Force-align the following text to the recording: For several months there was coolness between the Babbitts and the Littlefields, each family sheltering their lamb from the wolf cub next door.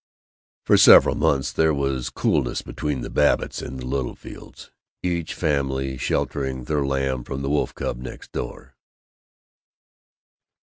For 0.65 0.77
several 0.77 1.13
months 1.13 1.51
there 1.51 1.75
was 1.75 2.09
coolness 2.09 2.63
between 2.63 3.01
the 3.01 3.09
Babbitts 3.11 3.61
and 3.61 3.79
the 3.79 3.85
Littlefields, 3.85 4.71
each 5.03 5.35
family 5.35 5.95
sheltering 5.95 6.63
their 6.63 6.83
lamb 6.83 7.23
from 7.23 7.43
the 7.43 7.49
wolf 7.51 7.75
cub 7.75 7.99
next 7.99 8.31
door. 8.31 8.73